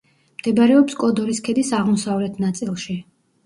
მდებარეობს 0.37 0.95
კოდორის 1.03 1.43
ქედის 1.49 1.71
აღმოსავლეთ 1.83 2.43
ნაწილში. 2.49 3.01